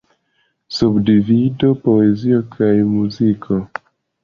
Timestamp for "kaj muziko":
2.57-3.63